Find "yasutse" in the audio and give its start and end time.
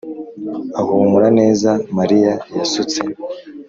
2.57-2.99